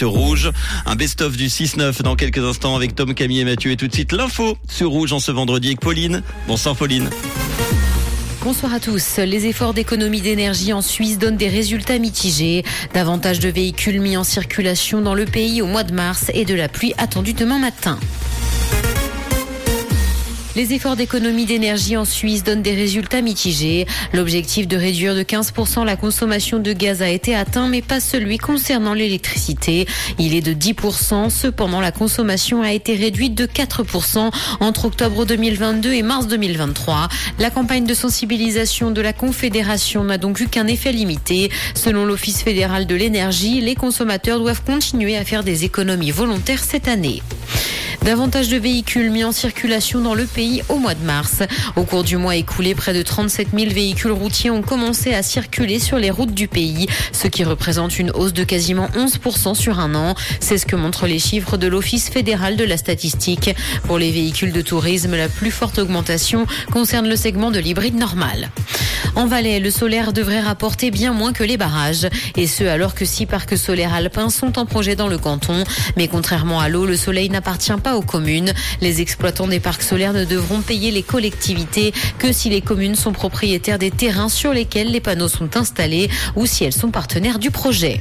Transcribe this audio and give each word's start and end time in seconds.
sur 0.00 0.12
Rouge. 0.12 0.50
Un 0.86 0.96
best-of 0.96 1.36
du 1.36 1.48
6-9 1.48 2.00
dans 2.00 2.16
quelques 2.16 2.38
instants 2.38 2.74
avec 2.74 2.94
Tom, 2.94 3.12
Camille 3.12 3.40
et 3.40 3.44
Mathieu. 3.44 3.70
Et 3.72 3.76
tout 3.76 3.86
de 3.86 3.92
suite 3.92 4.12
l'info 4.12 4.56
sur 4.66 4.88
Rouge 4.88 5.12
en 5.12 5.20
ce 5.20 5.30
vendredi 5.30 5.68
avec 5.68 5.80
Pauline. 5.80 6.22
Bonsoir 6.48 6.74
Pauline. 6.74 7.10
Bonsoir 8.42 8.72
à 8.72 8.80
tous. 8.80 9.18
Les 9.18 9.44
efforts 9.44 9.74
d'économie 9.74 10.22
d'énergie 10.22 10.72
en 10.72 10.80
Suisse 10.80 11.18
donnent 11.18 11.36
des 11.36 11.50
résultats 11.50 11.98
mitigés. 11.98 12.64
Davantage 12.94 13.40
de 13.40 13.50
véhicules 13.50 14.00
mis 14.00 14.16
en 14.16 14.24
circulation 14.24 15.02
dans 15.02 15.12
le 15.12 15.26
pays 15.26 15.60
au 15.60 15.66
mois 15.66 15.84
de 15.84 15.92
mars 15.92 16.30
et 16.32 16.46
de 16.46 16.54
la 16.54 16.70
pluie 16.70 16.94
attendue 16.96 17.34
demain 17.34 17.58
matin. 17.58 17.98
Les 20.56 20.74
efforts 20.74 20.96
d'économie 20.96 21.46
d'énergie 21.46 21.96
en 21.96 22.04
Suisse 22.04 22.42
donnent 22.42 22.62
des 22.62 22.74
résultats 22.74 23.22
mitigés. 23.22 23.86
L'objectif 24.12 24.66
de 24.66 24.76
réduire 24.76 25.14
de 25.14 25.22
15% 25.22 25.84
la 25.84 25.94
consommation 25.94 26.58
de 26.58 26.72
gaz 26.72 27.02
a 27.02 27.08
été 27.08 27.36
atteint, 27.36 27.68
mais 27.68 27.82
pas 27.82 28.00
celui 28.00 28.36
concernant 28.36 28.92
l'électricité. 28.92 29.86
Il 30.18 30.34
est 30.34 30.40
de 30.40 30.52
10%. 30.52 31.30
Cependant, 31.30 31.80
la 31.80 31.92
consommation 31.92 32.62
a 32.62 32.72
été 32.72 32.96
réduite 32.96 33.36
de 33.36 33.46
4% 33.46 34.30
entre 34.58 34.86
octobre 34.86 35.24
2022 35.24 35.92
et 35.92 36.02
mars 36.02 36.26
2023. 36.26 37.08
La 37.38 37.50
campagne 37.50 37.84
de 37.84 37.94
sensibilisation 37.94 38.90
de 38.90 39.00
la 39.00 39.12
Confédération 39.12 40.02
n'a 40.02 40.18
donc 40.18 40.40
eu 40.40 40.48
qu'un 40.48 40.66
effet 40.66 40.90
limité. 40.90 41.50
Selon 41.76 42.04
l'Office 42.04 42.42
fédéral 42.42 42.86
de 42.86 42.96
l'énergie, 42.96 43.60
les 43.60 43.76
consommateurs 43.76 44.40
doivent 44.40 44.64
continuer 44.64 45.16
à 45.16 45.24
faire 45.24 45.44
des 45.44 45.64
économies 45.64 46.10
volontaires 46.10 46.64
cette 46.64 46.88
année. 46.88 47.22
Davantage 48.04 48.48
de 48.48 48.56
véhicules 48.56 49.10
mis 49.10 49.24
en 49.24 49.32
circulation 49.32 50.00
dans 50.00 50.14
le 50.14 50.24
pays 50.24 50.62
au 50.70 50.76
mois 50.76 50.94
de 50.94 51.04
mars. 51.04 51.42
Au 51.76 51.84
cours 51.84 52.02
du 52.02 52.16
mois 52.16 52.34
écoulé, 52.34 52.74
près 52.74 52.94
de 52.94 53.02
37 53.02 53.48
000 53.54 53.70
véhicules 53.72 54.10
routiers 54.10 54.50
ont 54.50 54.62
commencé 54.62 55.12
à 55.12 55.22
circuler 55.22 55.78
sur 55.78 55.98
les 55.98 56.10
routes 56.10 56.32
du 56.32 56.48
pays, 56.48 56.86
ce 57.12 57.28
qui 57.28 57.44
représente 57.44 57.98
une 57.98 58.10
hausse 58.12 58.32
de 58.32 58.42
quasiment 58.42 58.88
11% 58.96 59.54
sur 59.54 59.80
un 59.80 59.94
an. 59.94 60.14
C'est 60.40 60.56
ce 60.56 60.64
que 60.64 60.76
montrent 60.76 61.06
les 61.06 61.18
chiffres 61.18 61.58
de 61.58 61.66
l'Office 61.66 62.08
fédéral 62.08 62.56
de 62.56 62.64
la 62.64 62.78
statistique. 62.78 63.54
Pour 63.84 63.98
les 63.98 64.10
véhicules 64.10 64.52
de 64.52 64.62
tourisme, 64.62 65.14
la 65.14 65.28
plus 65.28 65.50
forte 65.50 65.78
augmentation 65.78 66.46
concerne 66.72 67.06
le 67.06 67.16
segment 67.16 67.50
de 67.50 67.58
l'hybride 67.58 67.96
normal. 67.96 68.50
En 69.16 69.26
Valais, 69.26 69.60
le 69.60 69.70
solaire 69.70 70.12
devrait 70.12 70.40
rapporter 70.40 70.90
bien 70.90 71.12
moins 71.12 71.32
que 71.32 71.44
les 71.44 71.56
barrages. 71.56 72.08
Et 72.36 72.46
ce, 72.46 72.64
alors 72.64 72.94
que 72.94 73.04
six 73.04 73.26
parcs 73.26 73.56
solaires 73.56 73.94
alpins 73.94 74.30
sont 74.30 74.58
en 74.58 74.66
projet 74.66 74.96
dans 74.96 75.08
le 75.08 75.18
canton. 75.18 75.64
Mais 75.96 76.08
contrairement 76.08 76.60
à 76.60 76.68
l'eau, 76.68 76.86
le 76.86 76.96
soleil 76.96 77.28
n'appartient 77.28 77.72
pas 77.82 77.96
aux 77.96 78.02
communes. 78.02 78.52
Les 78.80 79.00
exploitants 79.00 79.48
des 79.48 79.60
parcs 79.60 79.82
solaires 79.82 80.12
ne 80.12 80.24
devront 80.24 80.60
payer 80.60 80.90
les 80.90 81.02
collectivités 81.02 81.92
que 82.18 82.32
si 82.32 82.50
les 82.50 82.60
communes 82.60 82.94
sont 82.94 83.12
propriétaires 83.12 83.78
des 83.78 83.90
terrains 83.90 84.28
sur 84.28 84.52
lesquels 84.52 84.90
les 84.90 85.00
panneaux 85.00 85.28
sont 85.28 85.56
installés 85.56 86.08
ou 86.36 86.46
si 86.46 86.64
elles 86.64 86.72
sont 86.72 86.90
partenaires 86.90 87.38
du 87.38 87.50
projet. 87.50 88.00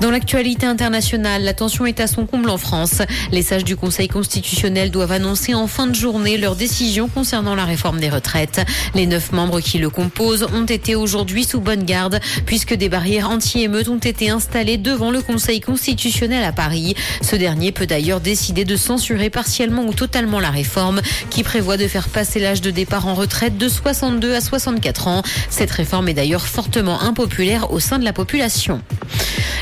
Dans 0.00 0.10
l'actualité 0.10 0.64
internationale, 0.64 1.42
la 1.42 1.52
tension 1.52 1.84
est 1.84 2.00
à 2.00 2.06
son 2.06 2.24
comble 2.24 2.48
en 2.48 2.56
France. 2.56 3.02
Les 3.32 3.42
sages 3.42 3.64
du 3.64 3.76
Conseil 3.76 4.08
constitutionnel 4.08 4.90
doivent 4.90 5.12
annoncer 5.12 5.52
en 5.52 5.66
fin 5.66 5.86
de 5.86 5.94
journée 5.94 6.38
leur 6.38 6.56
décision 6.56 7.06
concernant 7.06 7.54
la 7.54 7.66
réforme 7.66 8.00
des 8.00 8.08
retraites. 8.08 8.62
Les 8.94 9.06
neuf 9.06 9.30
membres 9.32 9.60
qui 9.60 9.76
le 9.76 9.90
composent 9.90 10.46
ont 10.54 10.64
été 10.64 10.94
aujourd'hui 10.94 11.44
sous 11.44 11.60
bonne 11.60 11.84
garde 11.84 12.18
puisque 12.46 12.72
des 12.72 12.88
barrières 12.88 13.28
anti-émeutes 13.28 13.88
ont 13.88 13.98
été 13.98 14.30
installées 14.30 14.78
devant 14.78 15.10
le 15.10 15.20
Conseil 15.20 15.60
constitutionnel 15.60 16.44
à 16.44 16.52
Paris. 16.52 16.94
Ce 17.20 17.36
dernier 17.36 17.70
peut 17.70 17.86
d'ailleurs 17.86 18.20
décider 18.20 18.64
de 18.64 18.76
censurer 18.76 19.28
partiellement 19.28 19.84
ou 19.84 19.92
totalement 19.92 20.40
la 20.40 20.50
réforme 20.50 21.02
qui 21.28 21.42
prévoit 21.42 21.76
de 21.76 21.86
faire 21.86 22.08
passer 22.08 22.40
l'âge 22.40 22.62
de 22.62 22.70
départ 22.70 23.06
en 23.06 23.14
retraite 23.14 23.58
de 23.58 23.68
62 23.68 24.34
à 24.34 24.40
64 24.40 25.08
ans. 25.08 25.22
Cette 25.50 25.70
réforme 25.70 26.08
est 26.08 26.14
d'ailleurs 26.14 26.46
fortement 26.46 27.02
impopulaire 27.02 27.70
au 27.70 27.80
sein 27.80 27.98
de 27.98 28.04
la 28.04 28.14
population. 28.14 28.80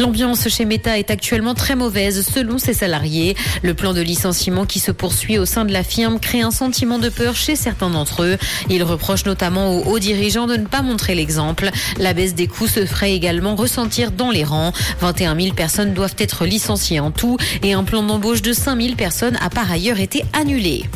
L'ambiance 0.00 0.48
chez 0.48 0.64
Meta 0.64 0.98
est 0.98 1.10
actuellement 1.10 1.52
très 1.52 1.76
mauvaise 1.76 2.26
selon 2.26 2.56
ses 2.56 2.72
salariés. 2.72 3.36
Le 3.62 3.74
plan 3.74 3.92
de 3.92 4.00
licenciement 4.00 4.64
qui 4.64 4.78
se 4.78 4.92
poursuit 4.92 5.36
au 5.36 5.44
sein 5.44 5.66
de 5.66 5.74
la 5.74 5.82
firme 5.82 6.18
crée 6.18 6.40
un 6.40 6.50
sentiment 6.50 6.98
de 6.98 7.10
peur 7.10 7.36
chez 7.36 7.54
certains 7.54 7.90
d'entre 7.90 8.22
eux. 8.22 8.38
Ils 8.70 8.82
reprochent 8.82 9.26
notamment 9.26 9.76
aux 9.76 9.84
hauts 9.84 9.98
dirigeants 9.98 10.46
de 10.46 10.56
ne 10.56 10.64
pas 10.64 10.80
montrer 10.80 11.14
l'exemple. 11.14 11.68
La 11.98 12.14
baisse 12.14 12.34
des 12.34 12.46
coûts 12.46 12.66
se 12.66 12.86
ferait 12.86 13.12
également 13.12 13.56
ressentir 13.56 14.10
dans 14.10 14.30
les 14.30 14.42
rangs. 14.44 14.72
21 15.02 15.38
000 15.38 15.54
personnes 15.54 15.92
doivent 15.92 16.16
être 16.16 16.46
licenciées 16.46 17.00
en 17.00 17.10
tout 17.10 17.36
et 17.62 17.74
un 17.74 17.84
plan 17.84 18.02
d'embauche 18.02 18.40
de 18.40 18.54
5 18.54 18.80
000 18.80 18.94
personnes 18.94 19.36
a 19.42 19.50
par 19.50 19.70
ailleurs 19.70 20.00
été 20.00 20.24
annulé. 20.32 20.86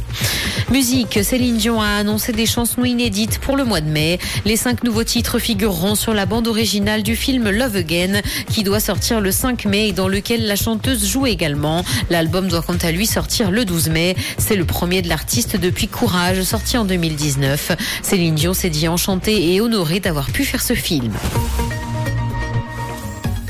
Musique, 0.70 1.18
Céline 1.22 1.58
Dion 1.58 1.80
a 1.80 1.88
annoncé 1.88 2.32
des 2.32 2.46
chansons 2.46 2.84
inédites 2.84 3.38
pour 3.38 3.56
le 3.56 3.64
mois 3.64 3.80
de 3.80 3.88
mai. 3.88 4.18
Les 4.44 4.56
cinq 4.56 4.82
nouveaux 4.82 5.04
titres 5.04 5.38
figureront 5.38 5.94
sur 5.94 6.14
la 6.14 6.26
bande 6.26 6.48
originale 6.48 7.02
du 7.02 7.16
film 7.16 7.50
Love 7.50 7.76
Again, 7.76 8.20
qui 8.48 8.62
doit 8.62 8.80
sortir 8.80 9.20
le 9.20 9.30
5 9.30 9.66
mai 9.66 9.88
et 9.88 9.92
dans 9.92 10.08
lequel 10.08 10.46
la 10.46 10.56
chanteuse 10.56 11.06
joue 11.06 11.26
également. 11.26 11.84
L'album 12.10 12.48
doit 12.48 12.62
quant 12.62 12.78
à 12.82 12.90
lui 12.92 13.06
sortir 13.06 13.50
le 13.50 13.64
12 13.64 13.90
mai. 13.90 14.16
C'est 14.38 14.56
le 14.56 14.64
premier 14.64 15.02
de 15.02 15.08
l'artiste 15.08 15.56
depuis 15.56 15.88
Courage, 15.88 16.42
sorti 16.42 16.78
en 16.78 16.84
2019. 16.84 17.72
Céline 18.02 18.34
Dion 18.34 18.54
s'est 18.54 18.70
dit 18.70 18.88
enchantée 18.88 19.54
et 19.54 19.60
honorée 19.60 20.00
d'avoir 20.00 20.30
pu 20.30 20.44
faire 20.44 20.62
ce 20.62 20.74
film. 20.74 21.12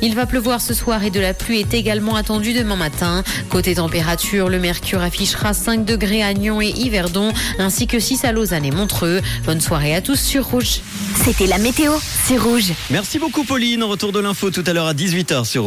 Il 0.05 0.15
va 0.15 0.27
pleuvoir 0.27 0.61
ce 0.61 0.75
soir 0.75 1.03
et 1.03 1.11
de 1.11 1.19
la 1.19 1.33
pluie 1.33 1.61
est 1.61 1.73
également 1.73 2.15
attendue 2.15 2.53
demain 2.53 2.77
matin. 2.77 3.25
Côté 3.49 3.77
température, 3.77 4.51
le 4.51 4.59
mercure 4.59 5.01
affichera 5.01 5.55
5 5.55 5.87
degrés 5.87 6.23
à 6.23 6.35
Nyon 6.35 6.61
et 6.61 6.69
Yverdon, 6.69 7.33
ainsi 7.59 7.87
que 7.87 7.99
6 7.99 8.23
à 8.27 8.33
Lausanne 8.33 8.67
et 8.67 8.71
Montreux. 8.71 9.23
Bonne 9.47 9.63
soirée 9.63 9.95
à 9.95 10.03
tous 10.03 10.21
sur 10.21 10.45
Rouge. 10.45 10.81
C'était 11.25 11.47
la 11.47 11.57
météo, 11.57 11.93
c'est 12.25 12.37
Rouge. 12.37 12.75
Merci 12.91 13.19
beaucoup 13.19 13.45
Pauline. 13.45 13.83
Retour 13.83 14.13
de 14.13 14.21
l'info 14.21 14.51
tout 14.51 14.65
à 14.67 14.75
l'heure 14.75 14.89
à 14.89 14.93
18h 14.93 15.47
sur 15.47 15.63